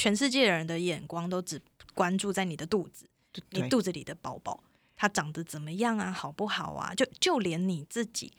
[0.00, 1.60] 全世界人的眼光都只
[1.92, 3.06] 关注在你的肚子，
[3.50, 4.64] 你肚子里的宝宝，
[4.96, 6.94] 他长得怎么样啊，好不好啊？
[6.94, 8.32] 就就连你自己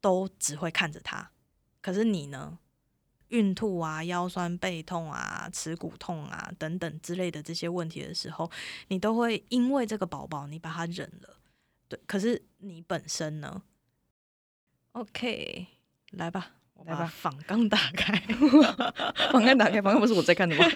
[0.00, 1.30] 都只会看着他，
[1.80, 2.58] 可是你呢？
[3.28, 8.50] 孕吐啊、腰酸背痛啊、耻骨痛啊等等之类的这些问题的时候，
[8.88, 11.38] 你都会因为这个宝宝，你把他忍了。
[11.86, 13.62] 对，可是你本身呢
[14.90, 15.68] ？OK，
[16.10, 18.12] 来吧，来把，仿纲打开，
[19.32, 20.64] 仿纲打开，仿纲不是我在看的吗？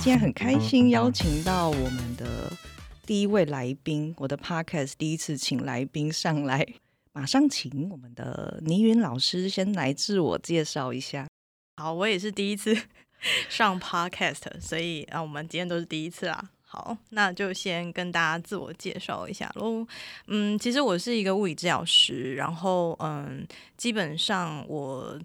[0.00, 2.52] 今天很开心邀请到我们的
[3.06, 6.66] 第一位来宾，我的 podcast 第一次请来宾上来，
[7.14, 11.26] 马上请我们的倪云老师先来自我介绍一下。
[11.76, 12.76] 好，我也是第一次
[13.48, 16.50] 上 podcast，所以啊，我们今天都是第一次啦。
[16.62, 19.86] 好，那就先跟大家自我介绍一下喽。
[20.26, 25.20] 嗯，其实我是一个物理治疗师，然后嗯，基本上我。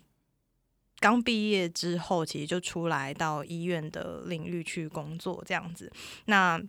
[1.02, 5.90] 刚毕业之后，其实就出来到医院的领域去工作，这样子。
[6.26, 6.62] 那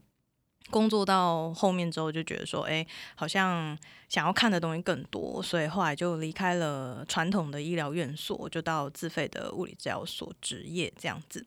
[0.68, 3.76] 工作到后面之后，就觉得说，哎，好像
[4.08, 11.44] 想要看的东西更多，所以后来就离开了传统的医疗院所，就到自费的物理治疗所执业，这样子。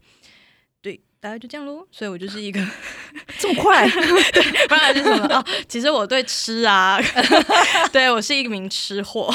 [0.81, 1.87] 对，大概就这样喽。
[1.89, 2.59] 所以我就是一个
[3.39, 5.45] 这么快， 对，不然是什么哦？
[5.69, 6.99] 其实我对吃啊，
[7.93, 9.33] 对我是一名吃货，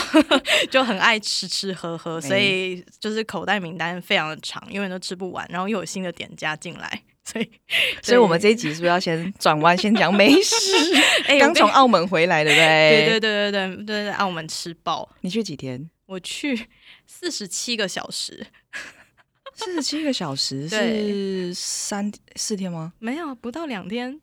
[0.70, 5.46] 就很爱吃吃喝喝，所以就是口袋名单非常的长，永远都吃不完。
[5.48, 7.50] 然后又有新的点加进来，所以，
[8.02, 10.54] 所以我们这一集是不是要先转弯，先讲美食？
[11.28, 13.06] 哎刚从澳门回来，对不对？
[13.06, 15.06] 对对对对对对，澳门吃爆。
[15.20, 15.90] 你去几天？
[16.06, 16.68] 我去
[17.06, 18.46] 四十七个小时。
[19.54, 22.94] 四十七个小时 是三四天吗？
[22.98, 24.18] 没有，不到两天。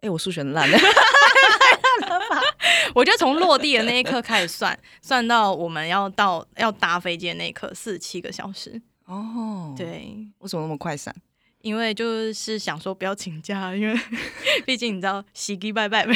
[0.00, 0.78] 哎，我数学烂了，
[2.94, 8.82] 我就从落地的那一刻开始算，算到我们要到要搭飞机的那一刻，四十七个小时。
[9.06, 11.14] 哦，对，为什么那么快散？
[11.62, 13.98] 因为就是想说不要请假，因为
[14.66, 16.06] 毕竟你知道洗礼拜拜，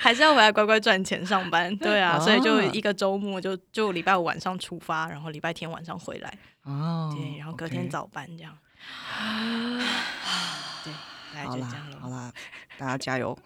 [0.00, 1.74] 还是要回来乖乖赚钱上班。
[1.78, 6.32] 对啊，所以就一个周末就就礼拜五晚上出发，然后礼拜天晚上回来。
[6.62, 8.56] 哦，对，然后隔天早班这样。
[10.84, 10.92] 对，
[11.44, 12.32] 好啦，好啦，
[12.78, 13.36] 大家加油。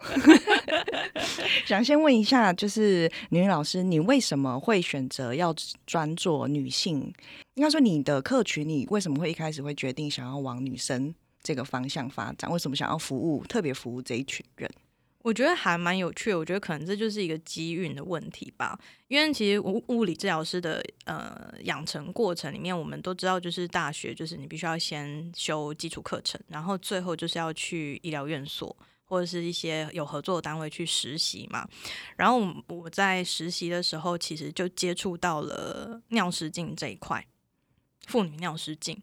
[1.65, 5.53] 想先问一下，就是女老师，你为什么会选择要
[5.85, 7.13] 专做女性？
[7.55, 11.13] 应该说，你的客群，你为什么会一开始会决定想要往女生
[11.43, 12.49] 这个方向发展？
[12.51, 14.71] 为什么想要服务特别服务这一群人？
[15.23, 18.79] 我觉得还蛮有趣，我觉得可能这就是一个机运的问题吧。
[19.07, 31.67] 因为其实物物理治疗师的呃养成过程里面，我们都知道，就是大学就是你必须要先修基础课程，然后最后就是要去医疗院所或者是一些有合作的单位去实习嘛。
[32.15, 37.23] 然后我在实习的时候，其实就接触到了尿失禁这一块，
[38.07, 39.01] 妇女尿失禁。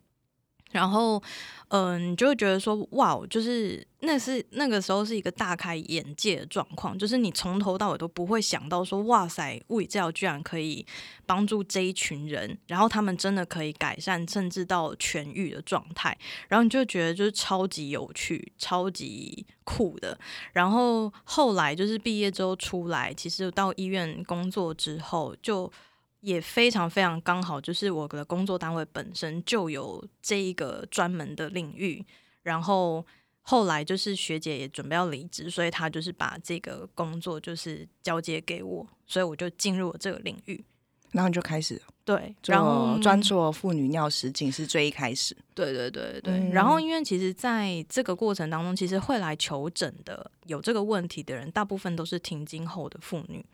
[0.71, 1.23] 然后，
[1.69, 10.85] 嗯，你就会觉得说，哇，就是那是那个时候是一个大开眼界的状况，就是你从头到尾都不会想到说，哇塞，物理治疗居然可以
[11.25, 16.15] 帮助这一群人，然后他们真的可以改善甚至到痊愈的状态，
[16.49, 20.19] 然后你就觉得就是超级有趣、超级酷的。
[20.53, 25.73] 然后后来就是毕业之后出来，其实到医院工作之后就。
[26.21, 32.05] 也非常非常刚好，就是我的工作单位本身就有这一个专门的领域，
[32.43, 33.07] 然后
[33.43, 40.65] 后来就是学姐也准备要离职，所以她就是把这个工作就是交接给我，所以我就进入了这个领域，
[41.13, 53.45] 然后就开始对，然后专做妇女尿失禁是最一开始，对对对对，然后因为其实在这个过程当中，其实会来求诊的有这个问题的人，大部分都是停经后的妇女。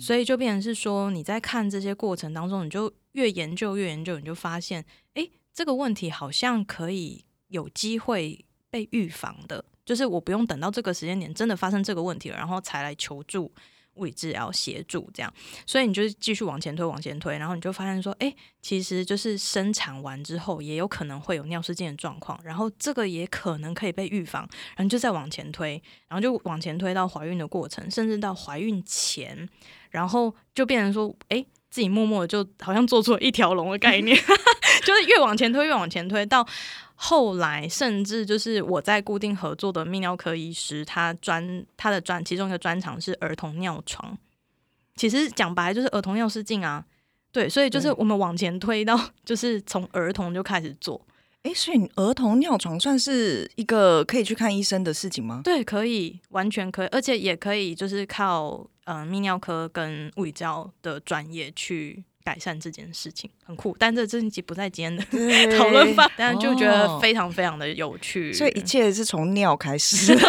[0.00, 13.52] 所以就变成是说，你在看这些过程当中，你就越研究越研究，你就发现，哎，这个问题好像可以有机会被预防的，就是我不用等到这个时间点真的发生这个问题了，然后才来求助。
[13.96, 15.32] 物理治疗协助这样，
[15.66, 29.48] 所以你就继续往前推，往前推，然后你就发现说，哎，其实就是生产完之后也有可能会有尿失禁的状况，然后这个也可能可以被预防，然后就再往前推，然后就往前推到怀孕的过程，甚至到怀孕前，
[29.90, 31.44] 然后就变成说，哎，
[31.76, 34.16] 自己默默的就好像做出了一条龙的概念，
[34.82, 36.48] 就是越往前推越往前推到。
[36.94, 44.16] 后来，甚至就是我在固定合作的泌尿科医师，他专他的专其中一个专长是儿童尿床。
[44.94, 46.82] 其实讲白就是儿童尿失禁啊，
[47.30, 50.98] 对，所以就是我们往前推到，就是从儿童就开始做。
[51.42, 55.42] 哎，所以儿童尿床算是一个可以去看医生的事情吗？
[55.44, 63.76] 对，可以，完全可以，而且也可以，就是靠嗯泌尿科跟物理治疗的专业去改善这件事情，很酷。
[63.78, 68.32] 但这这集不在今天的讨论范，但就觉得非常非常的有趣。
[68.32, 70.16] 所以一切是从尿开始。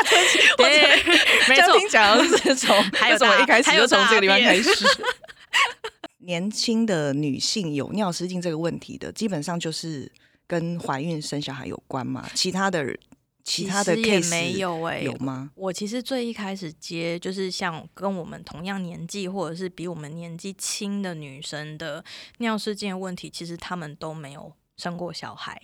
[0.56, 1.02] 对，
[1.48, 4.70] 没错，听讲是从 还有什么一开始就从这个地方开始。
[6.18, 10.10] 年轻的女性有尿失禁这个问题的，基本上就是
[10.46, 12.28] 跟怀孕生小孩有关嘛。
[12.34, 12.84] 其他的
[13.50, 15.50] 其他的也 case 没有哎、有吗？
[15.56, 22.04] 我其实最一开始接就是像跟我们同样年纪或者是比我们年纪轻的女生的
[22.38, 25.60] 尿失禁的问题，其实她们都没有生过小孩。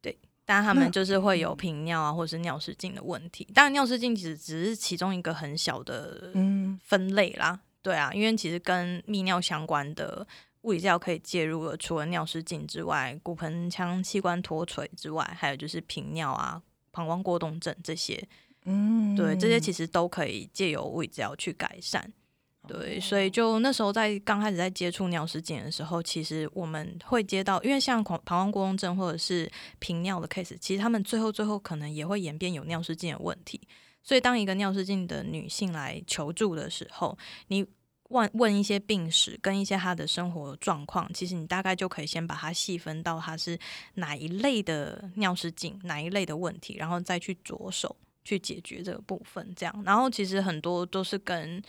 [0.00, 3.46] 对，但她们就是会有频尿啊，或者是尿失禁的问题。
[3.52, 7.60] 当然，尿失禁其实只是其中一个很小的嗯，分类啦。
[7.82, 10.26] 对啊，因为其实跟泌尿相关的
[10.62, 16.60] 物理治疗可以介入的，除了尿失禁之外，骨盆腔器官脱垂之外，还有就是频尿啊、
[16.90, 18.22] 膀胱过动症这些。
[18.64, 22.02] 嗯，对，这些其实都可以借由物理治疗去改善。
[22.02, 29.48] 哦对，所以就那时候在刚开始在接触尿失禁的时候，其实我们会接到，因为像膀膀胱过动症或者是
[29.78, 33.60] 频尿的 case，其实他们最后最后可能也会演变有尿失禁的问题。
[34.02, 37.16] 所以当一个尿失禁的女性来求助的时候，
[37.46, 37.64] 你
[38.10, 43.58] 问问一些病史跟一些他的生活状况，其实你大概就可以先把它细分到他是
[43.94, 47.94] 哪一类的尿失禁，哪一类的问题，然后再去着手
[48.24, 49.52] 去解决这个部分。
[49.56, 51.60] 这样，然后其实很多都是跟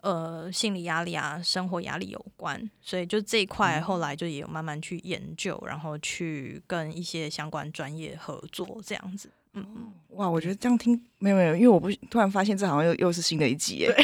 [0.00, 9.30] 呃心理压力啊、生活压力有关，所以就这一块后来就也有慢慢去研究，然后去跟一些相关专业合作这样子。
[9.54, 13.92] 嗯嗯，哇，我觉得这样听没有没有，因为我不突然发现这好像又又是新的一集耶。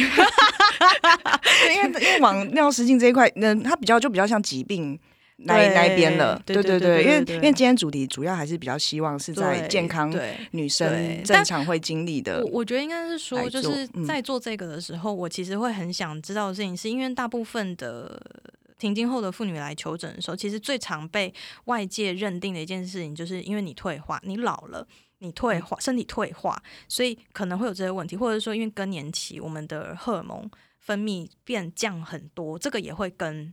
[1.64, 4.98] 对因为因为往尿失禁这一块，嗯，它比较就比较像疾病
[5.38, 6.40] 那那一边了。
[6.44, 10.12] 对对对对，因为因为今天主题主要还是比较希望是在健康。
[10.52, 12.60] 女生正常会经历的我。
[12.60, 18.20] 我觉得应该是说，就是嗯在做这个的时候，我其实会很想知道的事情，是因为大部分的
[18.78, 21.32] 停经后的妇女来求诊的时候，其实最常被
[21.64, 24.86] 外界认定的一件事情，就是因为你退化，你老了。
[25.20, 30.46] 你退化，身体退化，所以可能会有这些问题，或者说因为更年期，我们的荷尔蒙
[30.86, 33.52] 分泌变降很多，这个也会跟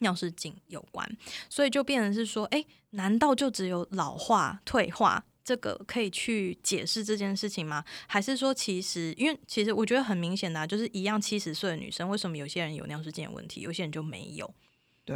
[0.00, 1.08] 尿失禁有关，
[1.48, 7.84] 所以就变成是说，哎，难道就只有老化、退化这个可以去解释这件事情吗？
[8.08, 14.52] 还是说，其实因为其实我觉得很明显的、啊，就是一样七十岁的女生，为什么有些人有尿失禁的问题，有些人就没有？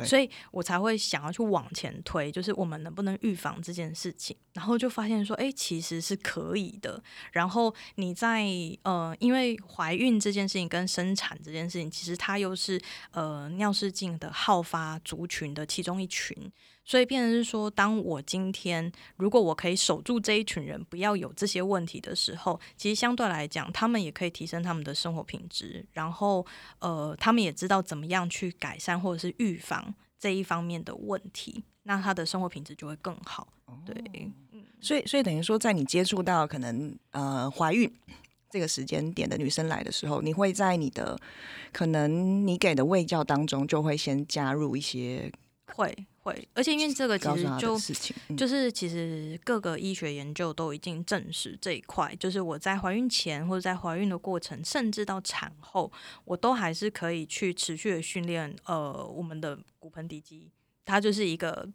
[0.05, 7.03] 所以我才会想要去往前推，就是我们能不能预防这件事情，然后就发现说，哎、其实是可以的。
[7.33, 8.47] 然后你在
[8.83, 12.81] 呃，因为怀孕这件事情跟生产这件事情，其实它又是
[13.11, 16.37] 呃尿失禁的好发族群的其中一群，
[16.85, 26.45] 所以变成是说，当我今天如果我可以守住这一群人，不要有这些问题的时候，其实相对来讲，他们也可以提升他们的生活品质，然后
[26.81, 33.47] 呃，他们也知道怎么样去改善或者是预防这一方面的问题，那他的生活品质就会更好。
[33.87, 34.31] 对，
[34.81, 37.91] 所以所以等于说，在你接触到可能呃怀孕
[38.51, 41.19] 这个时间点的女生来的时候，你会在你的
[41.73, 45.33] 可能你给的喂教当中，就会先加入一些
[45.75, 47.79] 会会，而且因为这个其实就
[48.37, 55.91] 就是其实各个医学研究都已经证实这一块，就是我在怀孕前或者在怀孕的过程，甚至到产后，
[56.25, 60.51] 我都还是可以去持续的训练呃我们的骨盆底肌，
[60.85, 61.69] 它就是一个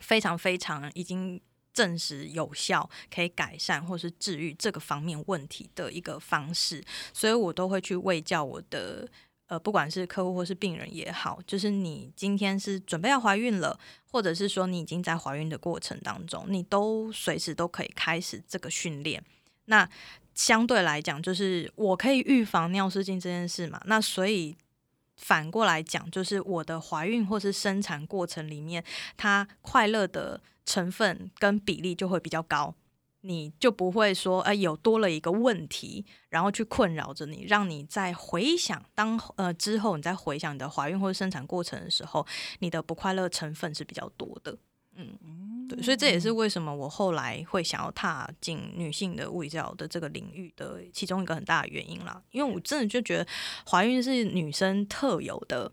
[0.00, 1.40] 非常非常已经。
[1.70, 6.82] 证实有效，可以改善或是治愈这个方面问题的一个方式，
[7.12, 9.08] 所以我都会去喂教我的
[9.48, 13.78] 呃，不管是客户或是病人也好，就是你今天是准备要怀孕了，
[14.12, 19.22] 或者是说你已经在怀孕的过程当中，你都随时都可以开始这个训练。
[19.64, 19.88] 那
[20.34, 24.56] 相对来讲，就是我可以预防尿失禁这件事嘛，那所以。
[25.20, 28.84] 反过来讲，就是我的怀孕或是生产过程里面，
[29.16, 32.72] 它快乐的成分跟比例就会比较高，
[33.28, 42.26] 你就不会说，呃，有多了一个问题，然后去困扰着你，让你在回想当呃之后，你在回想你的怀孕或者生产过程的时候，
[42.60, 44.56] 你的不快乐成分是比较多的。
[44.96, 52.22] 嗯，对，所以这也是为什么我后来会想要踏进女性的物理治疗的这个领域的其中一个很大的原因啦。
[52.30, 53.26] 因为我真的就觉得
[53.70, 55.70] 怀孕是女生特有的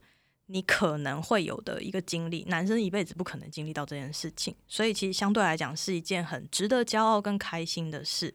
[0.48, 8.34] 你可能会有的一个经历，男生一辈子不可能经历到这件事情，所以其实相对来讲是一件很值得骄傲跟开心的事。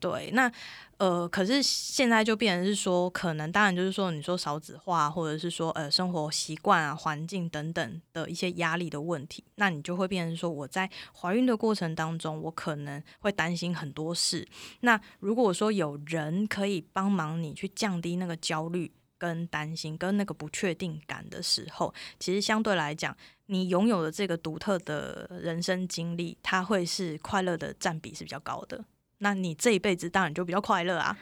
[0.00, 0.50] 对，那
[0.96, 14.46] 呃，可是现在就变成是说，可能当然就是说，你说少子化，或者是说呃生活习惯啊、环境等等的一些压力的问题，那你就会变成说，我在怀孕的过程当中，我可能会担心很多事。
[14.80, 18.90] 那如果说有人可以帮忙你去降低那个焦虑。
[19.20, 23.14] 跟担心、跟那个不确定感的时候，其实相对来讲，
[23.46, 28.82] 你拥有的这个独特的人生经历，它会是快乐的占比是比较高的。
[29.18, 31.16] 那你这一辈子当然就比较快乐啊。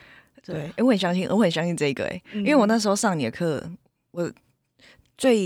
[0.45, 3.69] 对，我很相信，我很相信这个哎，因为我那时候上你的课，
[4.13, 4.33] 我
[5.17, 5.37] 最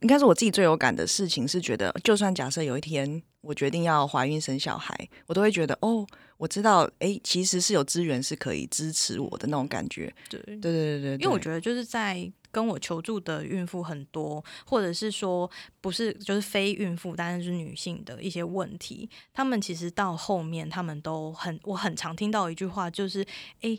[0.00, 4.96] 应该是我自己最有感的事情是，觉得就算假设有一天我决定要怀孕生小孩，
[5.26, 6.06] 我都会觉得哦。
[6.38, 10.12] 我知道，哎，其实是有资源是可以支持我的那种感觉。
[10.28, 11.12] 对，对，对，对，对。
[11.18, 15.48] 因为我觉得就是在跟我求助的孕妇很多，或者是说
[15.80, 23.24] 不是就是非孕妇，但是是女性的一些问题，他们其实到后面他们都很，我很常听到一句话，就是
[23.60, 23.78] 哎，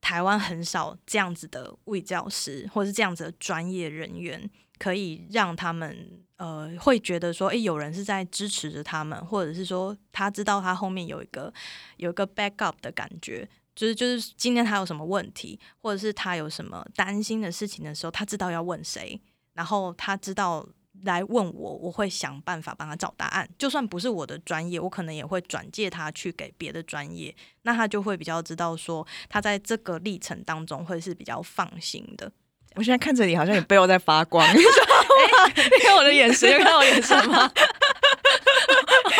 [0.00, 4.48] 台湾很少这样子的卫教师，或是这样子的专业人员，
[4.78, 6.22] 可以让他们。
[6.38, 11.52] 呃，会觉得说，诶，有人是在支持着他们，或者是说，他知道他后面有一个
[11.96, 19.20] 有一个 backup 的感觉，就是就是今天他有什么问题，或者是他有什么担心的事情的时候，他知道要问谁，
[19.54, 20.64] 然后他知道
[21.02, 32.30] 来问我，我会想办法帮他找答案，就算不是我的专业，我可能也会转介他去给别的专业，那他就会比较知道说，他在这个历程当中会是比较放心的。
[32.74, 35.52] 我现在看着你，好像你背后在发光，你知道吗？
[35.56, 37.50] 你看我的眼神，有看到我眼神吗？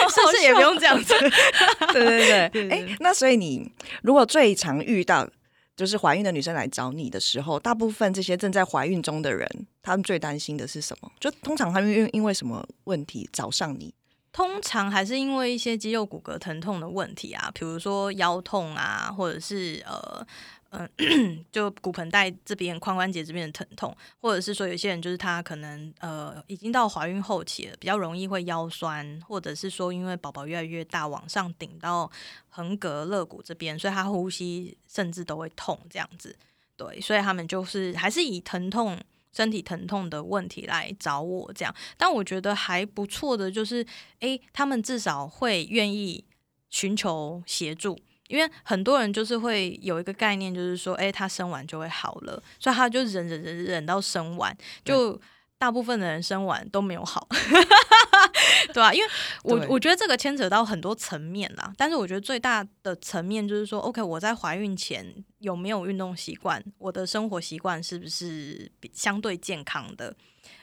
[0.08, 1.14] 是不是也不用这样子？
[1.92, 3.70] 对对对，哎，那所以你
[4.02, 5.28] 如果最常遇到
[5.76, 9.48] 就是怀孕的女生来找你的时候，大部分这些正在怀孕中的人，
[9.82, 11.10] 他们最担心的是什么？
[11.20, 13.92] 就通常他们因因为什么问题找上你？
[14.32, 20.26] 通常还是因为一些肌肉骨骼疼痛的问题啊，比如说腰痛啊，或者是呃。
[20.70, 32.10] 嗯， 就骨盆带这边、髋关节这边的疼痛，或者是说有些人就是他可能呃已经到怀孕后期了，比较容易会腰酸，或者是说因为宝宝越来越大，往上顶到
[32.48, 36.36] 横膈肋骨这边，所以他呼吸甚至都会痛这样子。
[36.76, 39.00] 对，所以他们就是还是以疼痛、
[39.32, 41.74] 身体疼痛的问题来找我这样。
[41.96, 43.84] 但我觉得还不错的就是，
[44.20, 46.24] 诶，他们至少会愿意
[46.68, 47.98] 寻求协助。
[48.28, 55.20] 因为很多人就是会有一个概念，就是说，哎，他生完就会好了，所以他就忍忍忍忍到生完，就
[55.58, 57.26] 大部分的人生完都没有好，
[58.72, 58.94] 对吧？
[58.94, 59.10] 因为
[59.42, 65.04] 我我觉得这个牵扯到很多层面啦，但是我觉得最大的层面就是说，OK，我在怀孕前
[65.38, 70.14] 有没有运动习惯，我的生活习惯是不是相对健康的？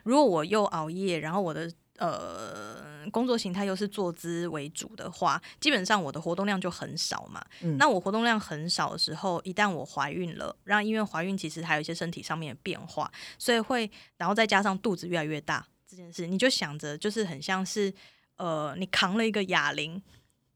[0.04, 7.44] 如果我又熬夜，然后我的呃，工作形态又是坐姿为主的话，基本上我的活动量就很少嘛。
[7.78, 17.94] 那我活动量很少的时候，一旦我怀孕了，然后因为怀孕其实还有一些身体上面的变化，所以会，然后再加上肚子越来越大这件事，你就想着就是很像是
[18.38, 20.02] 呃，你扛了一个哑铃。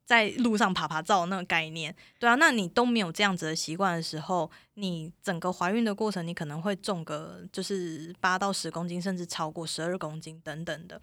[0.10, 11.00] 在路上爬爬照那个概念，对啊，那你都没有这样子的习惯的时候，你整个怀孕的过程，你可能会重个就是八到十公斤，甚至超过十二公斤等等的。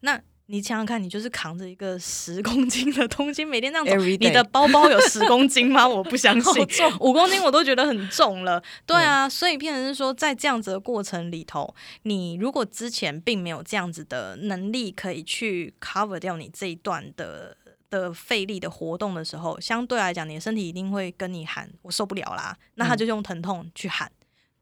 [0.00, 5.86] 那你想想看，你就是扛着一个十公斤的东西，每天这样走，你的包包有十公斤吗？
[5.86, 6.66] 我不相信，
[6.98, 8.60] 五公斤我都觉得很重了。
[8.84, 11.72] 对啊，所以变成是说，在这样子的过程里头，
[12.02, 17.56] 你如果之前并没有这样子的能力，可以去 cover 掉你这一段的。
[17.90, 24.10] 的费力的活动的时候，相对来讲，你的身体一定会跟你喊“我受不了啦”，那他就用疼痛去喊。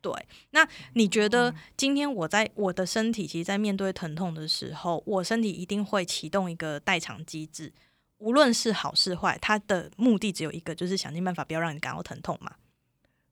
[0.01, 0.13] 对，
[0.51, 7.73] 那你觉得今天我在我的身体，其实，在面对疼痛的时候，我身体一定会启动一个代偿机制，
[8.19, 12.53] 无论是好是坏，它的目的只有一个，就是想尽办法不要让你感到疼痛嘛。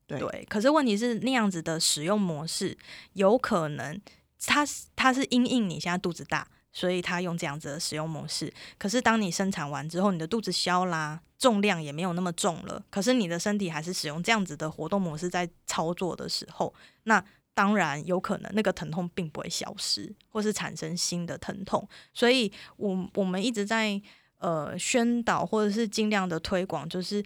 [0.07, 2.77] 对，可是问题是那样子的使用模式，
[3.13, 4.01] 有可能
[4.45, 6.49] 它它是因应你现在肚子大。
[6.75, 21.89] 所以他用这样子的使用模式，可是当你生产完之后，你的肚子消啦，重量也没有那么重了，可是你的身体还是使用这样子的活动模式在操作的时候，那当然有可能那个疼痛并不会消失，或是产生新的疼痛。
[22.13, 24.03] 所以，我我们一直在
[24.39, 27.25] 呃宣导或者是尽量的推广，就是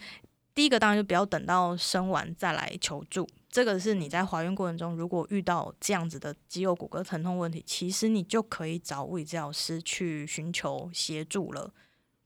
[0.55, 3.27] 第一个当然就不要等到生完再来求助。
[3.51, 11.73] 这个是你在怀孕过程中，如果遇到这样子的肌肉骨骼疼痛问题，其实你就可以找物理治疗师去寻求协助了。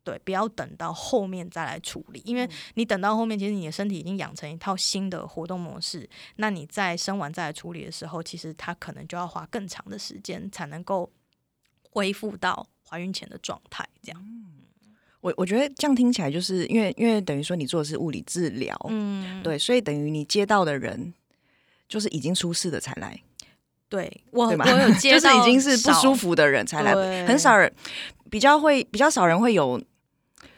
[0.04, 11.08] 对，不要等到后面再来处理，因为你等到后面，其实你的身体已经养成一套新的活动模式，那你在生完再来处理的时候，其实它可能就要花更长的时间才能够
[11.88, 13.88] 恢复到怀孕前的状态。
[14.02, 14.41] 这样，
[15.22, 21.14] 我我觉得这样听起来，就是因为因为等于说你做的是物理治疗，嗯，对，所以等于你接到的人
[21.88, 23.18] 就是已经出事的才来，
[23.88, 26.92] 对我我有接到， 就是已经是不舒服的人才来，
[27.26, 27.72] 很少人
[28.30, 29.82] 比较会比较少人会有。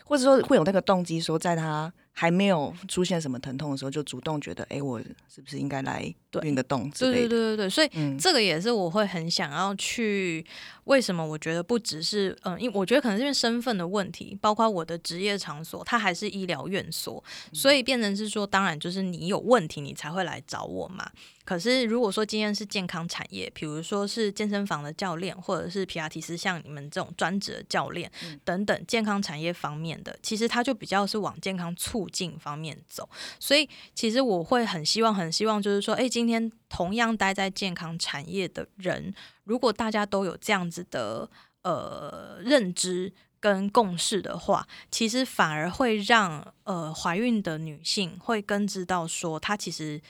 [0.06, 6.02] 或者说会有那个动机，说在他还没有出现什么疼痛的时候，就主动觉得，哎，我是不是应该来
[6.42, 7.28] 运个动之类的？
[7.28, 10.46] 对对对对对，所以这个也是我会很想要去。
[10.84, 21.10] 为什么我觉得不只是嗯，因为我觉得可能是因为身份的问题，包括我的职业场所，它还是医疗院所，所以变成是说，当然就是你有问题，你才会来找我嘛。
[21.44, 28.10] 可是如果说今天是健康产业，比如说是健身房的教练，或者是皮亚提斯像你们这种专职的教练
[28.44, 33.08] 等等健康产业方面的，其实他就比较是往健康促进方面走。
[33.38, 39.14] 所以其实我会很希望，很希望就是说，哎，今天同样待在健康产业的人。
[39.44, 41.28] 如果大家都有这样子的
[41.62, 50.00] 呃认知跟共识的话，其实反而会让呃怀孕的女性会更知道说，她其实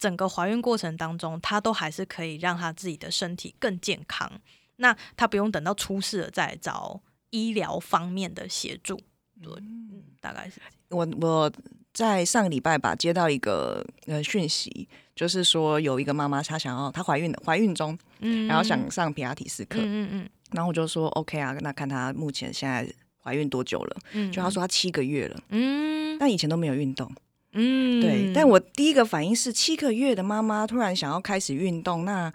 [0.00, 4.28] 整个怀孕过程当中，她都还是可以让她自己的身体更健康。
[4.76, 9.00] 那她不用等到出事了再找医疗方面的协助。
[9.40, 11.52] 对，嗯，大概是我我
[11.92, 14.88] 在上个礼拜吧接到一个呃讯息。
[15.14, 22.90] 就是说，有一个妈妈，她想要她怀孕的，怀孕中，嗯，然后想上皮亚提斯课，嗯嗯，然后我就说 OK 啊，那看她目前现在
[23.22, 23.96] 怀孕多久了？
[24.12, 27.12] 嗯，就她说她七个月了，嗯，但以前都没有运动，
[27.52, 32.32] 嗯，对，但我第一个反应是七个月的妈妈突然想要开始运动，那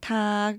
[0.00, 0.56] 她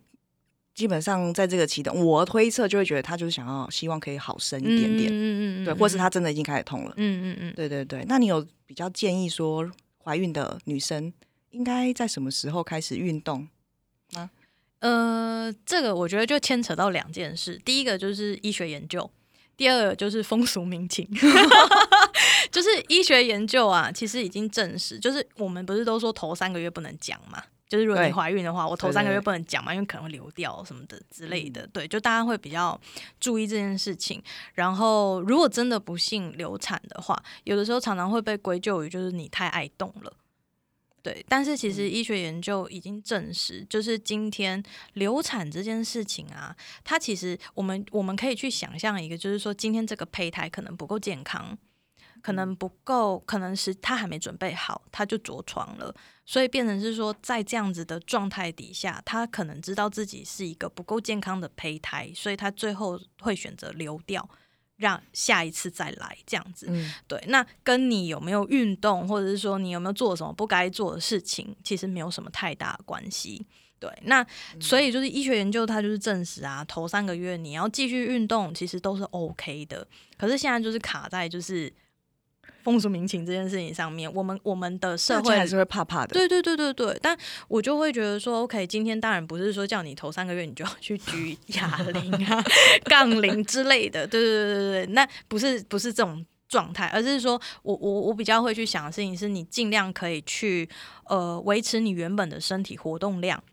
[0.74, 9.70] 基本上在这个期间，我推测就会觉得她就是想要希望可以好生一点点，嗯嗯，对，或是她真的已经开始痛了，嗯嗯嗯，对对对，那你有比较建议说
[10.04, 11.14] 怀孕的女生？
[11.52, 13.48] 应该在什么时候开始运动
[14.16, 14.28] 啊？
[14.80, 17.62] 呃，这个我觉得就牵扯到两件事。
[17.64, 19.08] 第一个就是医学研究，
[19.56, 21.08] 第二个就是风俗民情。
[22.52, 27.42] 就是医学研究啊，其实已经证实，就是我们不是都说头三个月不能讲嘛？
[27.68, 31.66] 就是如果你怀孕的话，我头三个月不能讲嘛，因为可能会流掉什么的之类的。
[31.68, 32.80] 对，就大家会比较
[33.20, 34.22] 注意这件事情。
[34.54, 40.14] 然后，如果真的不幸流产的话，有的时候常常会被归咎于就是你太爱动了。
[41.04, 44.64] 对，但是其实医学研究已经证实，就是今天
[44.94, 51.58] 流产这件事情啊，它其实我们我们可以去想象一个，就是说今天这个胚胎可能不够健康，
[52.22, 55.94] 可能不够，可能是他还没准备好，他就着床了，
[56.26, 64.30] 所以变成是说在这样子的状态底下，他可能知道自己是一个不够健康的胚胎，所以他最后会选择流掉。
[64.84, 66.68] 让下一次再来这样子，
[67.08, 73.46] 对，那跟你有没有运动，或者是说你有没有做什么不该做的事情，其实没有什么太大关系。
[73.80, 74.26] 对，那
[74.60, 79.88] 所以就是医学研究它就是证实啊，头三个月你要继续运动，其实都是 OK 的。
[80.18, 81.74] 可是现在就是卡在就是。
[82.64, 86.14] 风俗民情这件事情上面，我们我们的社会还是会怕怕的。
[86.14, 92.44] 对对对对对，但我就会觉得说，OK，今天当然不是说叫你头三个月你就要去举哑铃啊、
[92.86, 94.08] 杠铃之类的。
[94.08, 100.70] 对对对对对，那不是不是这种状态，而是说我我我比较会去想的事情是，你尽量可以去
[101.08, 103.44] 呃维持你原本的身体活动量。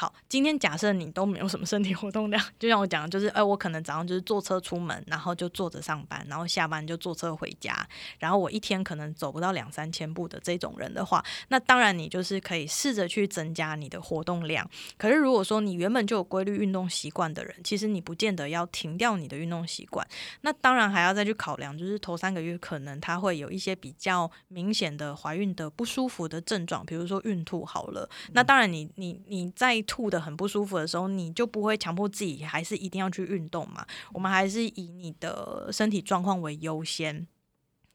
[0.00, 7.86] 好，今天假设你都没有什么身体活动量， 就像我讲，就是哎，我可能早上就是坐车出门，然后就坐着上班，然后下班就坐车回家，
[8.18, 14.66] 然后我一天可能走不到两三千步的这种人的话，那当然你就是可以试着去增加你的活动量。
[14.96, 20.08] 可是如果说你原本就有规律运动习惯的人，其实你不见得要停掉你的运动习惯。
[20.40, 33.84] 那当然还要再去考量，就是头三个月可能他会有一些比较明显的怀孕的不舒服的症状，比如说孕吐好了，那当然你你你在吐的很不舒服的时候，你就不会强迫自己还是一定要去运动嘛？
[34.12, 37.26] 我们还是以你的身体状况为优先。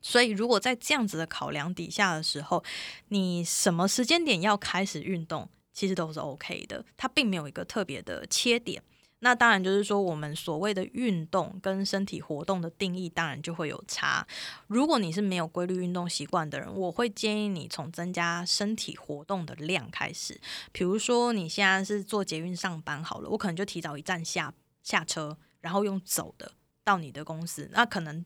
[0.02, 2.62] 所以，如果在这样子的考量底下的时候，
[3.08, 6.84] 你什么时间点要开始运动，其实都是 OK 的。
[6.98, 8.84] 它并没有一个特别的切点。
[9.26, 14.28] 那当然就是说，我们所谓的运动跟身体活动的定义，当然就会有差。
[14.68, 20.40] 如果你是没有规律运动习惯的人，我会建议你从增加身体活动的量开始。
[20.72, 26.52] 比如说，你现在是坐捷运上班好了，我可能就提早一站下下车，然后用走的
[26.84, 27.68] 到你的公司。
[27.74, 28.24] 那可能。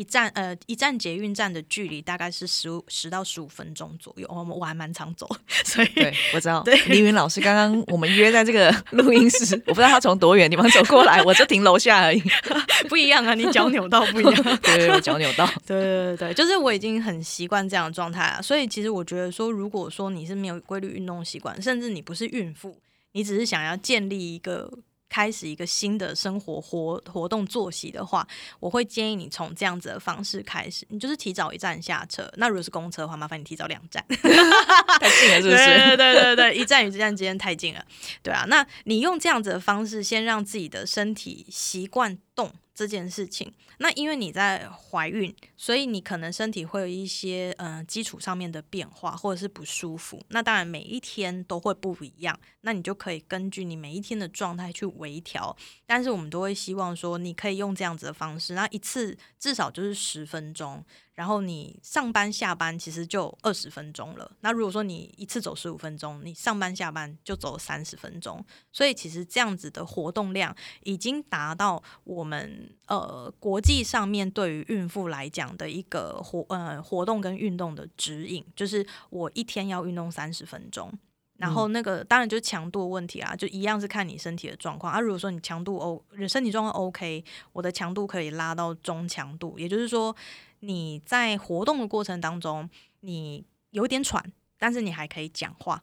[0.00, 5.28] 一站呃一站捷运站的距离大概是十五十到十五分钟左右，我我还蛮常走，
[5.62, 6.62] 所以对我知道。
[6.62, 12.22] 对凌云老师刚刚我们约在这个 录音室，我不知道他从多远地方走过来，我就停楼下而已。
[12.88, 14.58] 不一样啊，你脚扭到不一样。
[14.62, 15.46] 对脚扭到。
[15.66, 22.80] 对对对对，就是我已经很习惯这样的状态啊，所以其实我觉得说，如果说你是没有规律运动习惯，甚至你不是孕妇，
[23.12, 24.70] 你只是想要建立一个。
[25.10, 28.26] 开始一个新的生活活活动作息的话，
[28.60, 30.86] 我会建议你从这样子的方式开始。
[30.88, 32.26] 你就是提早一站下车。
[32.36, 35.56] 那如果是公车的话，麻烦你提早两站， 太近了，是不是？
[35.56, 37.84] 对对对对对，一站与一站之间太近了。
[38.22, 42.52] 对啊，那你用这样子的方式，先让自己的身体习惯动。
[42.80, 50.24] 这件事情，那因为你在怀孕，所以你可能身体会有一些嗯基础上面的变化，或者是不舒服。
[50.28, 55.54] 那当然每一天都会不一样，那你就可以根据你每一天的状态去微调。
[55.84, 60.82] 但是我们都会希望说，你可以用这样子的方式，那一次至少就是十分钟。
[61.20, 64.32] 然后你上班下班其实就二十分钟了。
[64.40, 68.42] 那如果说你一次走十五分钟，你上班下班就走三十分钟。
[68.72, 80.90] 所以其实这样子的活动量已经达到我们呃国际上面对于孕妇来讲的一个活呃活动跟运动的指引，就是我一天要运动三十分钟。
[81.36, 84.90] 然后那个当然就是强度问题啦，就一样是看你身体的状况。
[84.90, 90.16] 啊，如果说你强度 O 身体状况 OK，我的强度可以拉到中强度，也就是说。
[90.60, 92.68] 你在活动的过程当中，
[93.00, 94.24] 你有点喘，
[94.58, 95.82] 但是你还可以讲话，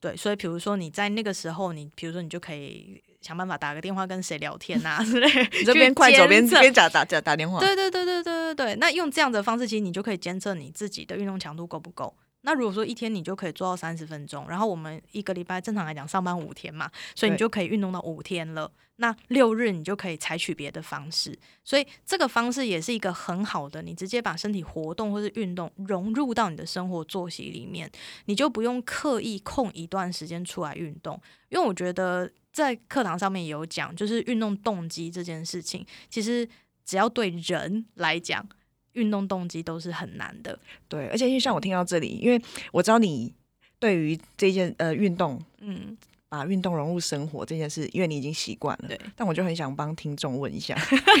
[0.00, 12.14] 对，所以比如说你在那个时候，你比如说你就可以想办法打个电话跟谁聊天啊之类，你这边快走边边打打打打电话，对对对对对对对，那用这样的方式，其实你就可以监测你自己的运动强度够不够。
[12.46, 18.70] 那如果说一天你就可以做到三十分钟，然后我们一个礼拜正常来讲上班五天嘛，所以你就可以运动到五天了。
[18.98, 27.90] 那六日你就可以采取别的方式，所以这个方式也是一个很好的，你直接把身体活动或是运动融入到你的生活作息里面，
[28.26, 31.20] 你就不用刻意空一段时间出来运动。
[31.48, 36.48] 因为我觉得在课堂上面也有讲，就是运动动机这件事情，其实
[36.84, 38.48] 只要对人来讲。
[38.96, 43.32] 运动动机都是很难的，对，而且因为像我听到这里，因为我知道你
[43.78, 45.96] 对于这件呃运动，嗯，
[46.28, 48.98] 把运动融入生活这件事，因为你已经习惯了，对。
[49.14, 50.74] 但我就很想帮听众问一下，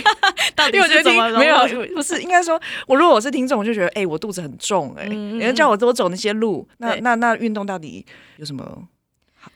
[0.56, 1.56] 到底是怎么没有？
[1.94, 8.04] 不是，应该说，我如果我是听众，我就觉得，哎，我肚子很重，哎，你要叫我多走那些路，那那那运动到底
[8.38, 8.88] 有什么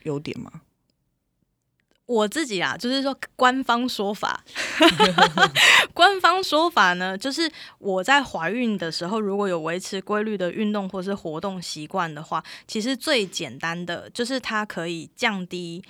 [0.03, 0.61] 优点吗？
[2.07, 4.43] 我自己啊，就是说官方说法，
[5.93, 15.81] 官方说法呢，就是我在怀孕的时候，如果有维持规律的运动或是活动习惯的话，其实最简单的就是它可以降低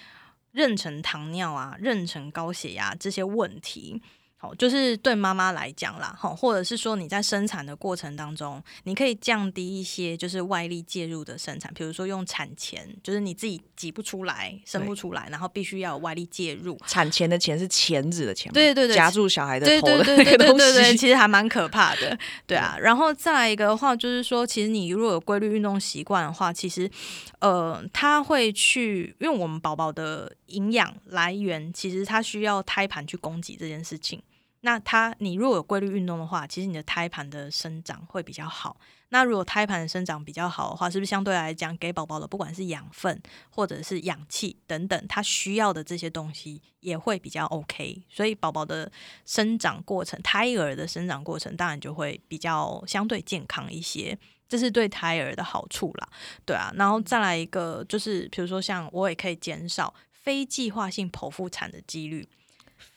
[0.53, 4.01] 妊娠糖尿啊、妊娠高血压这些问题。
[4.41, 16.75] 好，就是对妈妈来讲啦，好，或者是说你在生产的过程当中，你可以降低一些就是外力介入的生产，比如说用产钳，就是你自己挤不出来、生不出来，然后必须要有外力介入。
[16.87, 22.75] 产钳的钳是钳子的钳，对对对，夹住小孩的头的那个东西，其实还蛮可怕的， 对啊。
[22.81, 26.89] 然后再来一个的话，就是说，其实你如果有规律运动习惯的话，其实
[27.37, 34.19] 呃，他会去，因为我们宝宝的营养来源，其实他需要胎盘去供给这件事情。
[34.61, 38.77] 那它，你如果有规律运动的话，其实你的胎盘的生长会比较好。
[39.09, 48.03] 那如果胎盘的生长比较好的话，是不是相对来讲给宝宝的不管是养分或者是氧气等等，他需要的这些东西也会比较 OK。
[48.07, 48.89] 所以宝宝的
[49.25, 56.07] 生长过程，胎儿的生长过程当然就会比较相对健康一些，这是对胎儿的好处啦。
[56.45, 62.29] 对啊，然后再来一个就是，比如说像我也可以减少非计划性剖腹产的几率。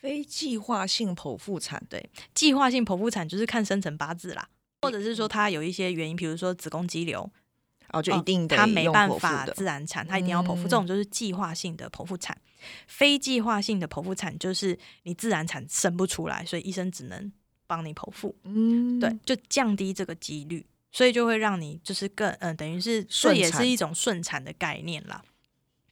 [0.01, 4.49] 非计划性剖腹产，对，计划性剖腹产就是看生辰八字啦，
[4.83, 7.31] 或者是说他有一些原因，比如说子宫肌瘤，
[7.91, 12.37] 哦，就一定他没办法自然产，他一定要剖腹，这种就是计划性的剖腹产。
[12.87, 17.31] 非计划性的剖腹产就是你自然产生不出来，所以医生只能
[17.67, 25.23] 帮你剖腹，嗯，对，就降低这个几率，所以就会让你就是更嗯，等于是这也是一种顺产的概念啦。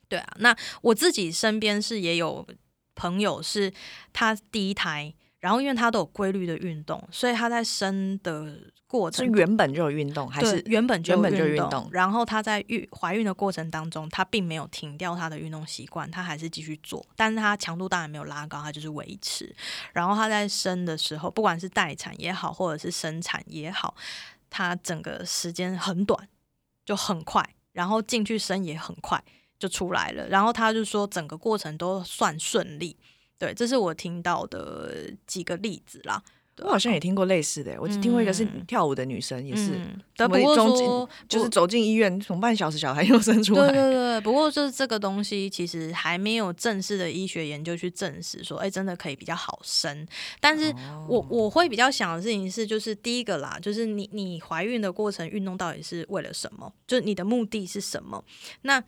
[0.09, 2.47] 对啊，那我自己身边是也有。
[2.95, 3.73] 朋友是
[4.13, 11.89] 他第一胎，然后因为他都有规律的运动，所以他在生的过程是原本就有运动，还是原本就原本就运动？
[11.91, 19.55] 然后他在孕怀孕的过程当中，他并没有停掉他的运动习惯，他还是继续做，但是他强度当然没有拉高，他就是维持。
[19.93, 23.95] 然后他在生的时候，不管是待产也好，或者是生产也好，
[24.51, 26.29] 他整个时间很短，
[26.85, 29.25] 就很快，然后进去生也很快。
[29.63, 32.97] 就出来了，然后他就说整个过程都算顺利，
[33.39, 36.21] 对，这是我听到的几个例子啦。
[36.59, 50.07] 我好像也听过类似的，我只听过一个是嗯跳舞的女生，也是，嗯什么对不过中说就是走进医院，从半小时小孩又生出来，对对对，不过就是这个东西其实还没有正式的医学研究去证实说，哎，真的可以比较好生。
[50.41, 56.71] 但是哦我我会比较想的事情是，就是第一个啦，就是你你怀孕的过程运动到底是为了什么？
[56.87, 58.23] 就是你的目的是什么？
[58.61, 58.85] 那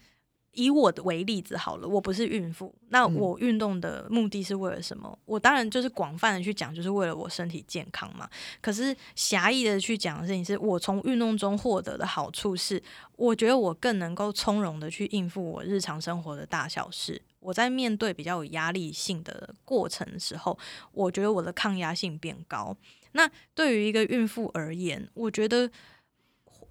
[0.55, 5.19] 以我的为例子好了，我不是孕妇，那嗯我运动的目的是为了什么？
[5.25, 8.29] 我当然就是广泛的去讲，就是为了我身体健康嘛。
[8.61, 12.83] 可是狭义的去讲的事情是，我从运动中获得的好处是，
[13.17, 17.21] 我觉得我更能够从容的去应付我日常生活的大小事。
[17.41, 20.59] 我在面对比较有压力性的过程的时候，
[20.93, 22.75] 我觉得我的抗压性变高。
[23.13, 25.71] 那对于一个孕妇而言，我觉得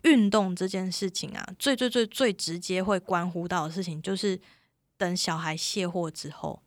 [0.04, 4.40] 运动这件事情啊，最最最最直接会关乎到的事情，就是
[4.98, 6.64] 等小孩卸货之后，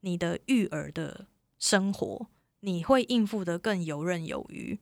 [0.00, 1.26] 你的育儿的
[1.58, 2.26] 生活，
[2.60, 4.78] 你会应付得更游刃有余。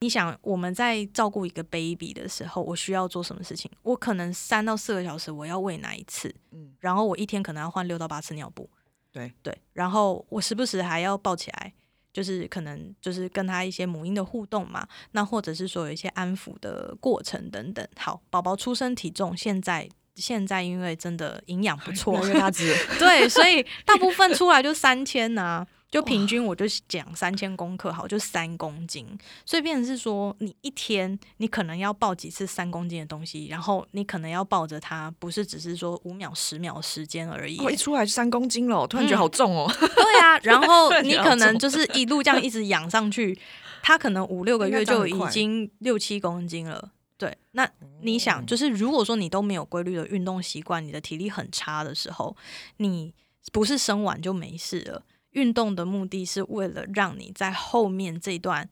[0.00, 3.70] 你想，我们在照顾一个 baby 的时候，我需要做什么事情？
[3.82, 8.68] 我可能三到四个小时我要喂奶一次，嗯然后我一天可能要换六到八次尿布，
[9.12, 11.72] 对对，然后我时不时还要抱起来，
[12.14, 17.86] 就是可能就是跟他一些母婴的互动嘛，那或者是说有一些安抚的过程等等。
[17.96, 29.06] 好，宝宝出生体重现在现在因为真的营养不 错越，来越大只， 对，所以大部分出来就三千呐，就平均我就讲三千公克好，就三公斤。
[29.46, 37.60] 所以变成是说，你一天你可能要抱几次三公斤的东西，然后你可能要抱着它，不是只是说五秒、十秒时间而已。
[37.60, 39.72] 我一出来就三公斤了，突然觉得好重哦。
[39.78, 43.38] 对啊，然后 你可能就是一路这样一直养上去，
[43.80, 46.90] 它可能五六个月就已经六七公斤了。
[47.16, 47.70] 对，那
[48.02, 52.36] 你想，就是如果说你都没有规律的运动习惯，你的体力很差的时候，
[52.78, 53.14] 你
[53.52, 55.04] 不是生完就没事了。
[55.34, 58.68] 运动的目的是为了让你在后面这段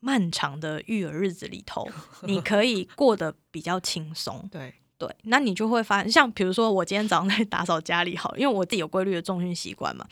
[0.00, 1.88] 漫长的育儿日子里头，
[2.24, 4.46] 你可以过得比较轻松。
[4.52, 10.06] 对，对，那你就会发现，像比如说我今天早上在打扫家里，好，因为我自己有规律的重训习惯嘛。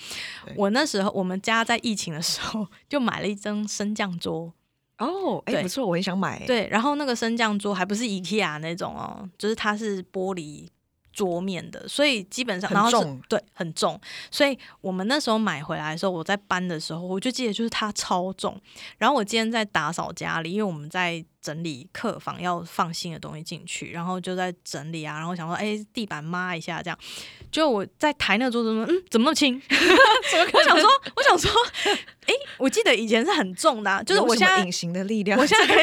[0.56, 4.52] 我那时候我们家在疫情的时候就买了一张升降桌，
[4.98, 10.66] 哦，哎，对不错，我很想买。，对，然后那个升降桌还不是 IKEA 那种哦，就是它是玻璃
[11.12, 14.00] 桌面的，所以基本上很然后是重对，很重。
[14.30, 18.60] 所以我们那时候买回来的时候，我在搬的时候，我就记得就是它超重。
[18.98, 26.96] 然后我今天在打扫家里，因为我们在整理客房，要放新的东西进去，然后就在整理啊，然后想说，哎，地板抹一下这样。
[27.50, 29.60] 就我在抬那个桌子，嗯，怎么那么轻？
[30.54, 31.50] 我想说，我想说，
[32.26, 35.82] 哎，我记得以前是很重的啊、就是我现在隐形的力量，我现在可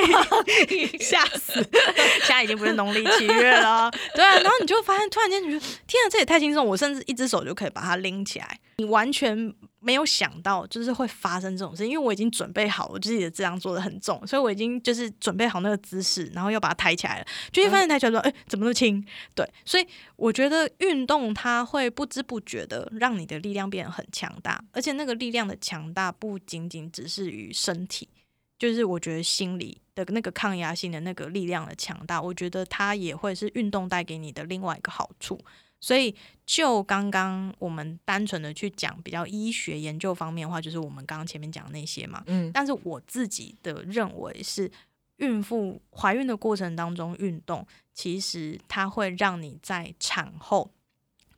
[0.73, 1.53] 以 吓死，
[2.23, 19.05] 现在已经不是农历七月了，对啊，然后你就发现突然间你觉得天啊，这也太轻松，我甚至一只手就可以把它拎起来，你完全没有想到就是会发生这种事，因为我已经准备好，我自己的这样做的很重，所以我已经就是准备好那个姿势，然后要把它抬起来了，就一发现抬起来说，哎、怎么那么轻？
[19.33, 28.09] 对，所以我觉得运动它会不知不觉的让你的力量变得很强大，而且那个力量的强大不仅仅只是于身体。
[28.57, 35.39] 就是我觉得心理的那个抗压性的那个力量的强大，我觉得它也会是运动带给你的另外一个好处。
[35.81, 36.13] 所以，
[36.45, 42.23] 就刚刚我们单纯的去讲比较医学研究方面的话，就是我们刚刚前面讲那些嘛。
[42.27, 44.69] 嗯，但是我自己的认为是，
[45.17, 50.69] 孕妇怀孕的过程当中运动，其实它会让你在产后，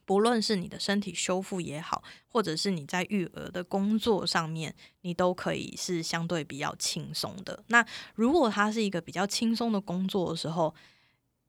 [0.04, 7.62] 不论是你的身体修复也好，或者是你在育儿的工作上面，你都可以是相对比较轻松的。
[7.68, 7.84] 那
[8.16, 10.74] 如果它是一个比较轻松的工作的时候，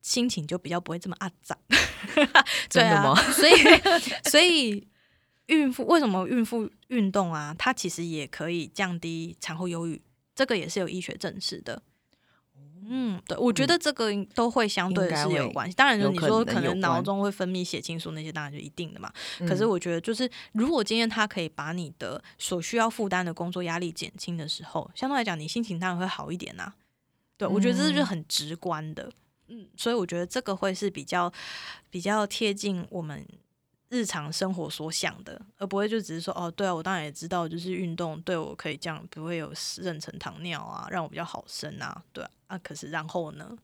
[0.03, 1.57] 心情就比较不会这么阿脏。
[2.69, 3.15] 真的吗？
[3.33, 3.53] 所以，
[4.29, 4.87] 所以
[5.47, 7.55] 孕妇为什么孕妇运动啊？
[7.57, 9.99] 它其实也可以降低产后忧郁，
[10.35, 11.81] 这个也是有医学证实的。
[12.85, 15.73] 嗯，对，我觉得这个都会相对是有关系。
[15.73, 19.09] 当然，你说可能脑中会分泌血清素那些，当然就一定的嘛。
[19.47, 26.73] 可是嗯我觉得，就是如果今天他可以把你的所需要负担的工作压力减轻的时候，相对来讲，你心情当然会好一点呐、
[27.37, 29.03] 对，我觉得这是嗯很直观的。
[29.05, 29.11] 嗯，
[29.77, 31.31] 所以我觉得这个会是比较
[31.89, 33.25] 比较贴近我们
[33.89, 43.55] 日常生活所想的，而不会就只是说哦，对啊，我当然也知道，就是运动对我可以这样，不会有妊娠糖尿啊，让我比较好生啊，对啊，啊可是然后呢？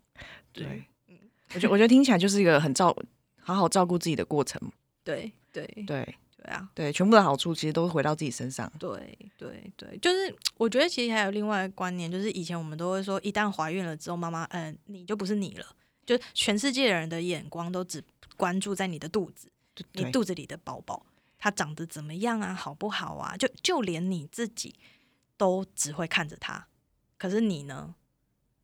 [0.54, 1.18] 对，嗯
[1.54, 2.96] 我觉得我觉得听起来就是一个很照
[3.42, 4.62] 好好照顾自己的过程。
[5.04, 8.72] 对对对对啊，对，全部的好处其实都回到自己身上。
[8.80, 15.66] 对对对，就是我觉得其实还有另外一个观念，就是以前我们都会说，一旦怀孕了之后，妈妈，嗯、你就不是你了，
[16.06, 18.04] 就全世界的人的眼光都只
[18.38, 19.52] 关注在你的肚子，
[19.94, 21.06] 你肚子里的宝宝，
[21.38, 23.36] 他长得怎么样啊，好不好啊？
[23.38, 24.76] 就就连你自己
[25.38, 26.68] 都只会看着他，
[27.18, 27.96] 可是你呢？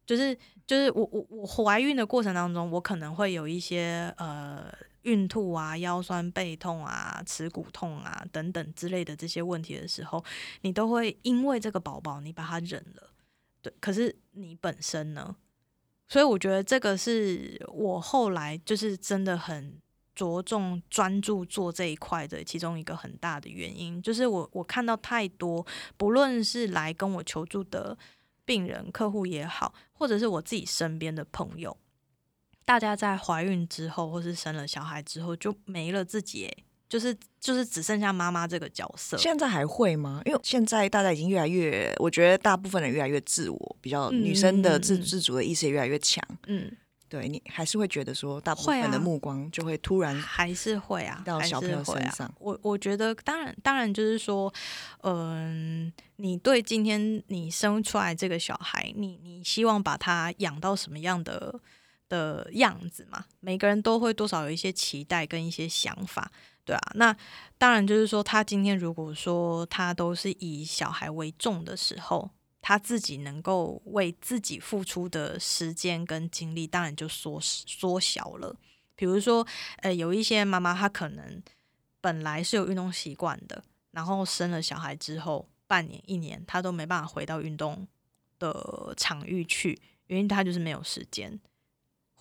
[0.07, 4.71] 就是就是我我我怀孕的过程当中，我可能会有一些呃
[5.05, 10.23] 孕吐啊、腰酸背痛啊、耻骨痛啊等等之类的这些问题的时候，
[10.61, 13.09] 你都会因为这个宝宝你把它忍了，
[13.61, 15.35] 对，可是你本身呢？
[16.07, 19.75] 所以我觉得这个是我后来就是真的很
[20.13, 25.65] 着重专注做这一块的其中一个很大的原因，就是我我看到太多，
[25.97, 27.97] 不论是来跟我求助的
[28.45, 31.75] 病人、客户也好，或者是我自己身边的朋友，
[32.65, 36.51] 大家在怀孕之后或是生了小孩之后就没了自己，
[36.89, 39.15] 就是就是只剩下妈妈这个角色。
[39.17, 40.21] 现在还会吗？
[40.25, 46.23] 因为现在大家已经越来越，我觉得大部分人越来越自我，比较女生的自自主的意识也越来越强。
[46.47, 46.71] 嗯，
[47.07, 52.33] 对你还是会觉得说，大部分的目光就会突然还是会啊，到小朋友身上。
[52.39, 54.51] 我我觉得，当然，当然就是说，
[55.03, 61.59] 嗯、你对今天你生出来这个小孩，你你希望把他养到什么样的
[62.09, 63.25] 的样子嘛？
[63.39, 66.31] 每个人都会多少有一些期待跟一些想法，
[66.63, 66.81] 对啊。
[66.95, 67.15] 那
[67.57, 72.29] 当然就是说，他今天如果说他都是以小孩为重的时候，
[72.61, 78.55] 他自己能够为自己付出的时间跟精力，当然就缩缩小了。
[78.95, 79.45] 比如说，
[79.77, 81.43] 呃，有一些妈妈她可能
[81.99, 87.85] 本来是有运动习惯的，然后生了小孩之后，半年一年她都没办法回到运动
[88.39, 91.39] 的场域去，原因她就是没有时间，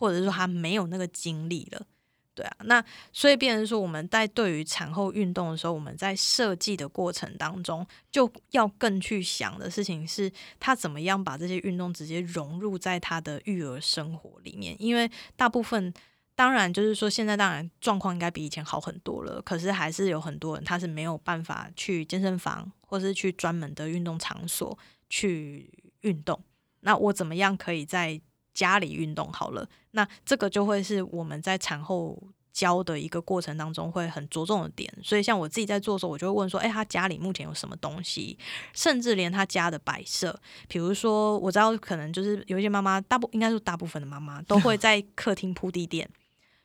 [0.05, 1.87] 或者是说他没有那个精力了。
[2.35, 15.95] 对啊，那所以变成说我们在对于产后运动的时候，我们在设计的过程当中，就要更去想的事情是，他怎么样把这些运动直接融入在他的育儿生活里面，因为大部分。
[16.37, 19.40] 当然，就是说，现在当然状况应该比以前好很多了。
[19.43, 24.77] 可是还是有很多人他是没有办法去健身房，或是去专门的运动场所
[25.09, 26.43] 去运动。
[26.81, 28.21] 那我怎么样可以在
[28.55, 29.69] 家里运动好了？
[29.90, 32.17] 那这个就会是我们在产后
[32.53, 34.90] 教的一个过程当中会很着重的点。
[35.03, 38.38] 所以像我自己在做的时候，我就会问说：“诶，他家里目前有什么东西？
[38.73, 40.38] 甚至连他家的摆设，
[40.69, 46.09] 比如说我知道可能就是有一些妈妈，大部应该是大部分的妈妈都会在客厅铺地垫。”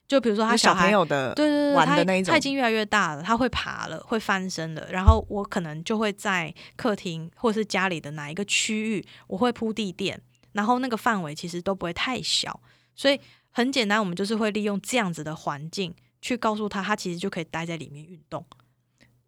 [0.08, 4.88] 就比如说他小朋友的对对对，他玩的那一种他已经越来越大了，他会爬了，会翻身了。
[4.90, 10.20] 然后我可能就会在客厅或是家里的哪一个区域，我会铺地垫，
[10.54, 12.60] 然后那个范围其实都不会太小，
[12.96, 13.20] 所以
[13.52, 18.46] 很简单，我们就是会利用这样子的环境去告诉他，他其实就可以待在里面运动。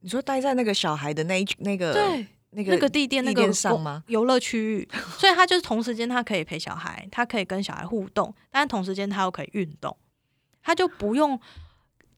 [0.02, 4.04] 你说待在那个小孩的那一那个对，那个那个地垫那地个垫上吗？
[4.08, 9.96] 游乐区域，所以他就是同时间他可以陪小孩，他可以跟小孩互动，但是同时间他又可以运动，
[10.64, 11.40] 他就不用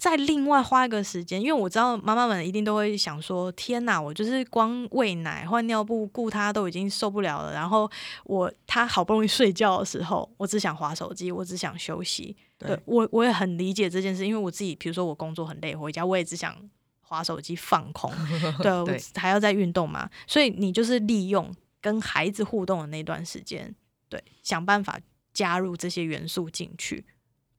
[0.03, 7.89] 再另外花一个时间，因为我知道妈妈们一定都会想说：天哪，我就是光喂奶、换尿布、顾他都已经受不了了，然后
[8.25, 12.35] 我他好不容易睡觉的时候，我只想划手机，我只想休息。
[12.57, 16.53] 对对我我也很理解这件事，因为我自己，比如说我工作很累，回家我也只想
[16.99, 18.11] 划手机放空，
[18.61, 23.73] 对，我对还要再运动嘛，所以你就是利用跟孩子互动的那段时间，
[24.09, 24.99] 对，想办法
[25.33, 27.05] 加入这些元素进去，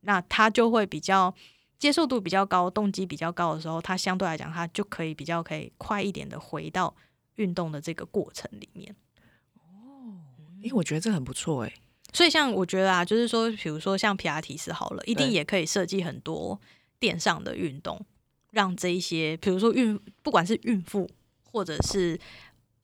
[0.03, 1.35] 那他就会比较
[1.79, 6.95] 接受度比较高，动机比较高的时候，他相对来讲，他就可以比较可以快一点的回到
[7.37, 8.95] 运动的这个过程里面。
[9.55, 10.23] 哦，
[10.63, 11.73] 因为，我觉得这很不错哎。
[12.13, 16.59] 所以，像我觉得啊，就是说，比如说像皮拉提斯好了，一定也可以设计很多
[17.01, 18.01] 垫上的运动，
[18.53, 21.11] 让这一些，比如说孕，不管是孕妇
[21.51, 22.19] 或者是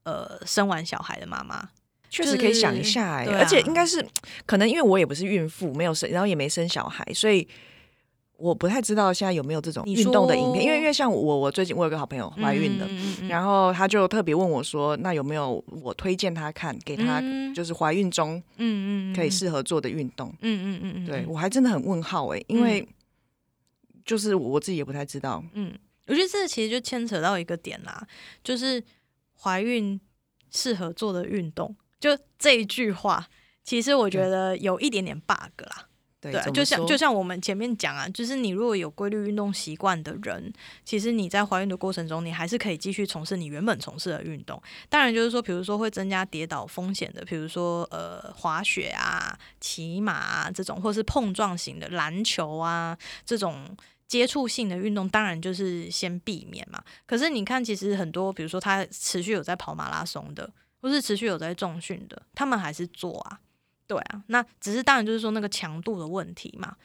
[0.02, 1.70] 呃生完小孩的妈妈，
[2.10, 4.04] 确实可以想一下哎、对啊而且应该是
[4.44, 7.48] 可能因为我也不是孕妇，没有生，然后也没生小孩，所以
[8.40, 10.64] 我不太知道现在有没有这种运动的影片。
[10.64, 12.88] 因为因为像我，我最近我有个好朋友怀孕了，
[13.28, 20.34] 然后他就特别问我说，那有没有我推荐他看，给他嗯就是怀孕中嗯嗯嗯可以适合做的运动？
[20.40, 22.88] 嗯嗯嗯嗯，对我还真的很问号哎、因为
[24.04, 25.44] 就是我自己也不太知道。
[25.52, 25.72] 嗯，
[26.06, 28.06] 我觉得这其实就牵扯到一个点啦，
[28.42, 28.82] 就是
[29.38, 30.00] 怀孕
[30.50, 33.28] 适合做的运动，就这一句话，
[33.62, 35.86] 其实我觉得有一点点 bug 啦。
[36.20, 40.52] 对，就像就像我们前面讲啊，就是你如果有规律运动习惯的人，
[40.84, 44.62] 其实你在怀孕的过程中，你还是可以继续从事你原本从事的运动。
[44.88, 53.76] 当然，就是说，比如说会增加跌倒风险的，比如说呃滑雪啊、骑马啊这种，或是碰撞型的篮球啊这种。
[54.10, 56.82] 接触性的运动当然就是先避免嘛。
[57.06, 60.50] 可是你看，其实很多，比如说他持续有在跑马拉松的，
[60.82, 63.38] 或是持续有在重训的，他们还是做啊。
[63.90, 66.76] 对啊，那只是当然就是说那个强度的问题嘛。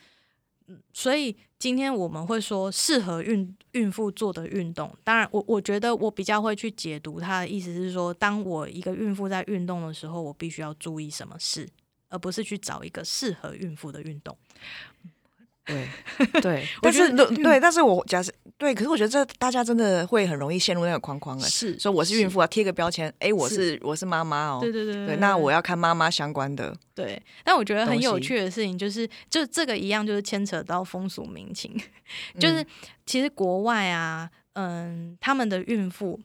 [0.91, 11.69] 所以今天我们会说适合孕孕妇做的运动，当然我我觉得我比较会去解读它的意思是说，当我一个孕妇在运动的时候，我必须要注意什么事，
[12.09, 14.35] 而不是去找一个适合孕妇的运动。
[15.65, 15.87] 对
[16.41, 21.43] 对，但是对，但是我假设对，可是我觉得这大家真的会很容易陷入那个框框了。
[21.47, 24.59] 是，说我是孕妇啊，贴个标签，哎，我是我是妈妈哦。
[24.61, 26.75] 对对对对，那我要看妈妈相关的。
[26.93, 31.75] 对，但我觉得很有趣的事情就是，就这个一样，就是牵扯到风俗民情，
[32.39, 32.65] 就是
[33.05, 36.19] 其实国外啊，嗯，他们的孕妇。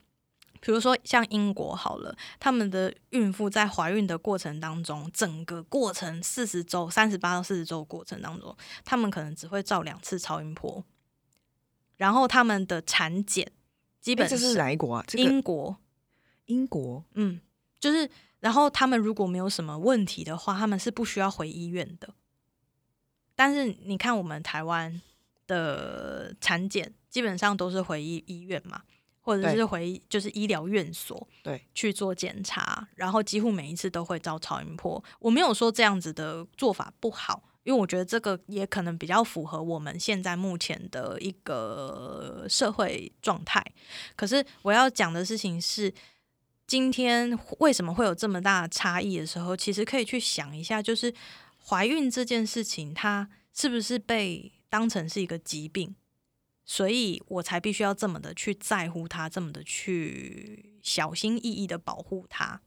[0.61, 8.55] 比如说像英国好了，他们的孕妇在怀孕的过程当中，整个过程四十周、三十八到四十周过程当中，
[8.85, 10.85] 他们可能只会照两次超音波，
[11.97, 13.51] 然后他们的产检
[14.01, 15.05] 基本这是哪一国啊？
[15.15, 15.77] 英国，
[16.47, 17.41] 英国，嗯，
[17.79, 22.15] 就是，然后他们如果没有什么问题的话，他们是不需要回医院的。
[23.35, 25.01] 但是你看我们台湾
[25.47, 28.83] 的产检，基本上都是回医医院嘛。
[29.21, 35.03] 或者是回就是医疗院所对去做检查，然后几乎每一次都会照超音波。
[35.19, 43.65] 我没有说这样子的做法不好，因为我觉得这个也可能比较符合我们现在目前的一个社会状态。
[44.17, 45.93] 可是我要讲的事情是，
[46.67, 51.13] 今天为什么会有这么大差异的时候，其实可以去想一下，就是
[51.67, 55.95] 怀孕这件事情，它是不是被当成是一个疾病？
[56.71, 62.61] 所以我才必须要这么的去在乎她，这么的去小心翼翼的保护她。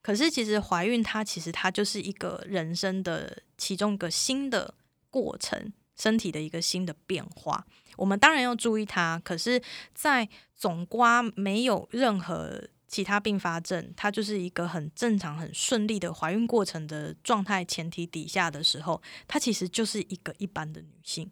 [0.00, 4.72] 可是其实怀孕，它其实它就是一个人生的其中一个新的
[5.10, 7.66] 过程，身体的一个新的变化。
[7.98, 9.62] 我们当然要注意它，可是，
[9.94, 10.26] 在
[10.56, 21.30] 总瓜没有任何其他并发症，它就是一个很正常、很顺利的怀孕过程的状态前提底下的时候，它其实就是一个一般的女性。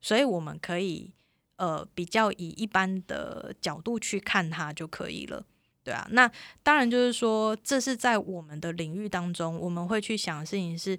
[0.00, 1.15] 所以我们可以。
[1.56, 5.42] 呃，比较以一般的角度去看它就可以了，
[5.82, 6.06] 对啊。
[6.10, 6.30] 那
[6.62, 10.98] 当然就是说，这是在我们的领域当中，我们会去想的事情是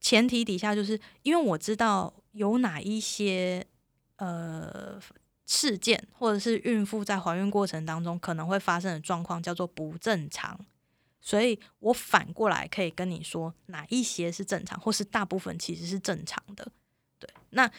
[0.00, 3.66] 前提底下，就是因为我知道有哪一些
[4.16, 4.98] 呃
[5.44, 10.58] 事件，或者是孕妇在怀孕过程当中可能会发生的状况叫做不正常，
[11.20, 16.72] 所以我反过来可以跟你说哪一些是正常，或是大部分其实是正常的，
[17.18, 17.70] 对，那。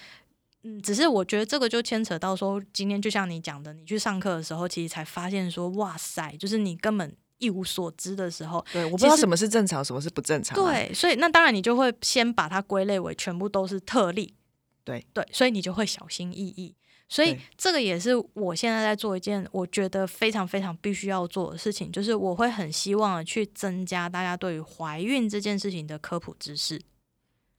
[0.63, 10.55] 嗯，只是我觉得这个就牵扯到说，今天就像你讲的，你去上课的时候，其实才发现说，哇塞，就是你根本一无所知的时候，对，我不知道什么是正常，什么是不正常。
[10.55, 14.35] 对，所以那当然你就会先把它归类为全部都是特例。
[14.83, 16.75] 对对，所以你就会小心翼翼。
[17.09, 26.81] 所以这个也是我现在在做一件我觉得非常非常必须要做的事情，就是我会很希望去增加大家对于怀孕这件事情的科普知识。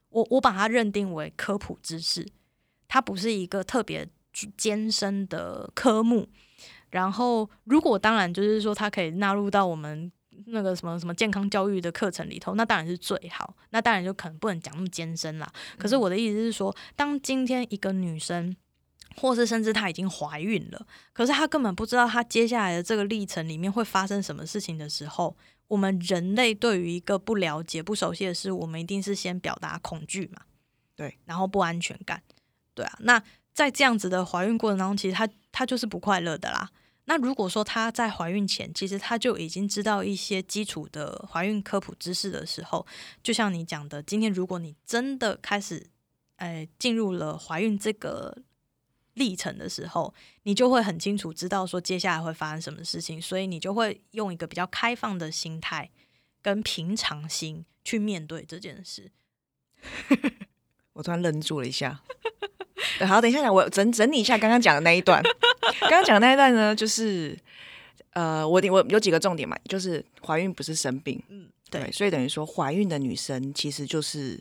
[0.09, 2.27] 我我把它认定为科普知识。
[2.87, 4.07] 它不是一个特别
[4.57, 6.27] 艰深的科目，
[6.89, 10.11] 然后如果当然就是说它可以纳入到我们
[10.47, 13.55] 那个什么什么健康教育的课程里头，那当然是最好。
[13.69, 15.51] 那当然就可能不能讲那么艰深啦。
[15.77, 18.55] 可是我的意思是说，当今天一个女生，
[19.15, 30.41] 或是甚至她已经怀孕了，可是她根本不知道她接下来的这个历程里面会发生什么事情的时候，我们人类对于一个不了解、不熟悉的事，我们一定是先表达恐惧嘛？
[30.95, 32.21] 对，然后不安全感。
[32.73, 33.21] 对啊，那
[33.53, 36.69] 在这样子的怀孕过程当中，其实她她就是不快乐的啦。
[37.05, 42.85] 那如果说她在怀孕前，其实她就已经知道一些基础的怀孕科普知识的时候，
[43.21, 45.85] 就像你讲的，今天如果你真的开始，
[46.37, 48.35] 哎，进入了怀孕这个
[49.15, 50.13] 历程的时候，
[50.43, 55.91] 你就会很清楚知道说接下来会发生什么事情，所以你就会用一个比较开放的心态
[56.41, 59.11] 跟平常心去面对这件事。
[60.93, 61.99] 我突然愣住了一下。
[63.07, 65.21] 好，等一下，我整整理一下刚刚讲的那一段。
[65.81, 67.37] 刚刚讲的那一段呢，就是
[68.11, 74.39] 呃，我我有几个重点嘛，就是怀孕不是生病，嗯，对，所以等于说怀孕的女生其实就是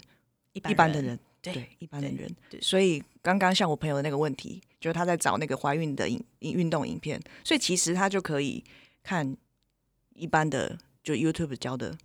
[0.52, 2.28] 一般的人，对，一般的人。
[2.60, 8.62] 所以刚刚像我朋友的那个问题，就是他在找那个怀孕的影运动影片，所以其实他就可以
[9.02, 9.36] 看
[10.14, 11.96] 一般的就 YouTube 教的。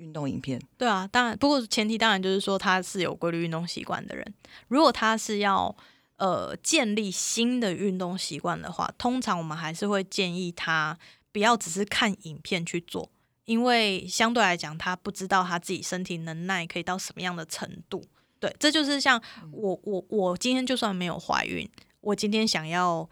[0.00, 4.34] 运动影片，对啊，当然，不过前提当然就是说他是有规律运动习惯的人。
[4.68, 5.76] 如果他是要
[6.16, 10.98] 呃建立新的运动习惯的话，通常我们还是会建议他
[11.30, 13.10] 不要只是看影片去做，
[13.44, 18.02] 因为相对来讲，他不知道他自己身体能耐可以到什么样的程度。
[18.38, 19.22] 对，这就是像
[19.52, 21.68] 我我我今天就算没有怀孕，
[22.00, 23.08] 我今天想要。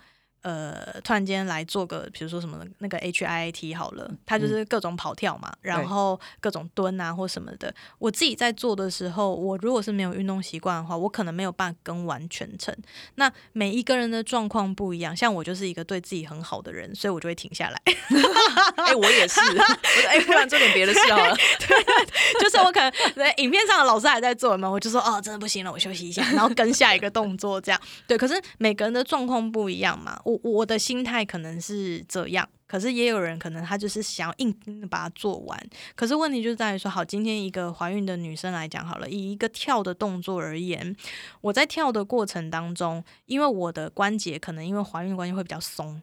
[0.48, 7.74] 呃，突然间来做个，比如说什么那个 H I T 好了，它就是各种跑跳嘛，然后各种蹲啊或什么的。
[7.98, 12.74] 我自己在做的时候，我如果是没有运动习惯的话，我可能没有办法跟完全程。
[13.16, 17.82] 那每一个人的状况不一样，像我就是一个对自己很好的人，所以我就会停下来。
[18.88, 21.36] 哎，我也是，我说哎，不然做点别的事好了。
[21.36, 27.78] 对，就是我可能在影片上的老师还在做嘛，我就说哦，真的不行了，我休息一下，然后跟下一个动作这样。
[28.06, 30.18] 对，可是每个人的状况不一样嘛。
[30.24, 35.70] 我我的心态可能是这样，可是也有人可能他就是想要硬把它做完。
[35.94, 40.94] 可是问题就在于说，好，今天一个怀孕的女生来讲好了，以一个跳的动作而言，
[41.40, 46.00] 我在跳的过程当中，因为我的关节可能因为怀孕关系会比较松，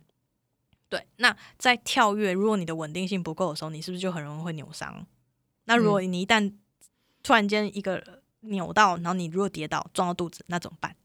[0.90, 5.06] 对，那在跳跃，如果你的稳定性不够的时候，你是不是就很容易会扭伤？
[5.66, 6.54] 那如果你一旦
[7.24, 10.96] 突然间一个扭到，然后你如果跌倒撞到肚子，那怎么办？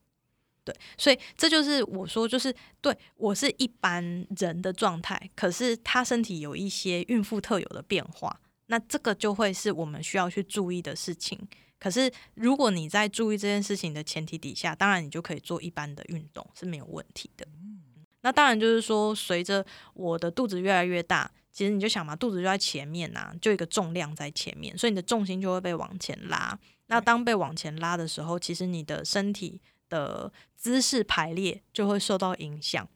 [0.62, 4.04] 对，所以这就是我说，就是对我是一般
[4.38, 11.38] 人的状态，可是他身体有一些孕妇特有的变化，那这个就会是我们需要去注意的事情。
[11.78, 17.46] 可是如果你在注意这件事情的前提底下，当然你就可以做一般的运动是没有问题的。
[18.20, 26.58] 那当然就是说，随着我的肚子越来越大，其实你就想嘛，肚子就在前面呐，就一个重量在前面，所以你的重心就会被往前拉。
[26.88, 29.62] 那当被往前拉的时候，其实你的身体。
[29.90, 32.88] 的姿势排列就会受到影响，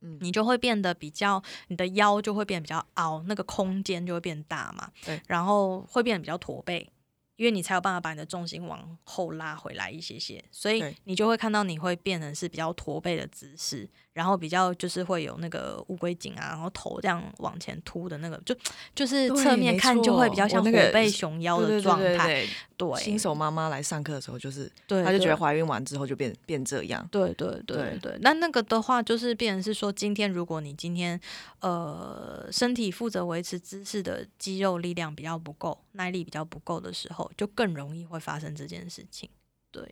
[0.00, 6.90] 嗯，你就会变得比较，你的腰就会变得比较凹，那个空间就会变大嘛，对，然后会变得比较驼背。
[7.36, 13.86] 因为你才有办法把你的重心往后拉回来一些些，所以你就会看到你会变成是比较驼背的姿势，
[14.16, 18.56] 然后比较就是会有那个乌龟颈啊，然后头这样往前凸的那个，就
[18.94, 22.46] 就是侧面看就会比较像虎背熊腰的状态。
[22.78, 27.06] 对，新手妈妈来上课的时候，就是她就觉得怀孕完之后就变变这样。
[27.10, 31.20] 对对对对，那那个的话就是变成是说，今天如果你今天
[31.60, 37.30] 呃身体负责维持姿势的肌肉力量比较不够，耐力比较不够的时候。
[37.36, 39.28] 就更容易会发生这件事情，
[39.70, 39.82] 对，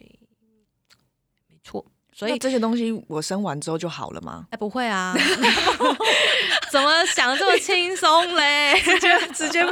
[1.48, 1.84] 没错。
[2.14, 4.46] 所以这些东西我生完之后就好了吗？
[4.50, 5.12] 哎，不会啊，
[6.70, 8.78] 怎么想这么轻松嘞？
[8.82, 9.70] 直接直接被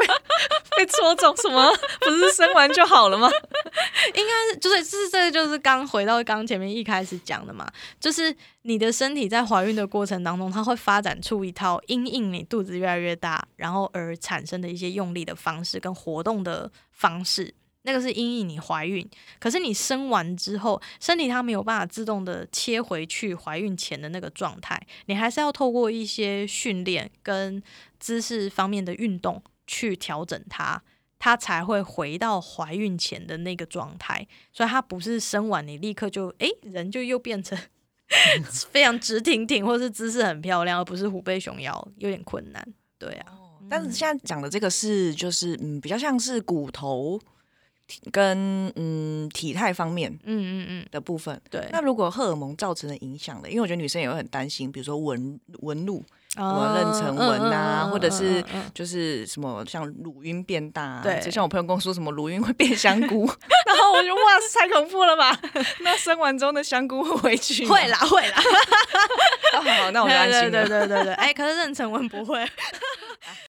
[0.77, 1.73] 被戳中什么？
[2.01, 3.31] 不是生完就好了吗？
[4.15, 7.71] 应该是就是是这个就是刚回到刚前面一开始讲的嘛，
[8.01, 17.55] 就是你的身体在怀孕的过程当中，它会发展出一套因应你肚子越来越大，然后而产生的一些用力的方式跟活动的方式。
[17.85, 19.05] 那个是因应你怀孕，
[19.41, 27.61] 可是你生完之后，身体它没有办法自动的切回去怀孕前的那个状态，你还是要透过一些训练跟
[27.99, 30.81] 姿势方面的运动去调整它，
[31.19, 34.27] 它才会回到怀孕前的那个状态。
[34.53, 37.59] 所以它不是生完你立刻就诶人就又变成
[38.71, 42.65] 非常直挺挺，或是姿势很漂亮，而不是虎背熊腰，有点困难。
[42.97, 43.33] 对啊，
[43.69, 47.19] 但是现在讲的这个是就是嗯比较像是骨头。
[48.11, 51.69] 跟嗯体态方面，嗯嗯嗯的部分，对。
[51.73, 53.49] 那如果荷尔蒙造成的影响呢？
[53.49, 56.03] 因为我觉得女生也会很担心，比如说纹纹路，
[56.35, 61.21] 什么妊娠纹啊，或者是就是什么像乳晕变大，对。
[61.21, 63.27] 就像我朋友跟我说什么乳晕会变香菇，
[63.67, 64.21] 然后我就哇，
[64.55, 65.39] 太恐怖了吧？
[65.81, 67.67] 那生完之后的香菇会回去？
[67.67, 68.37] 会啦，会啦。
[69.53, 70.51] 好，那我就安心了。
[70.51, 72.45] 对对对对，哎，可是妊娠纹不会。